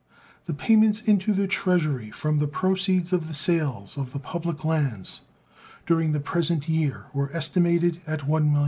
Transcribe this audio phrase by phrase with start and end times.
[0.45, 5.21] The payments into the Treasury from the proceeds of the sales of the public lands
[5.85, 8.59] during the present year were estimated at $1,000,000.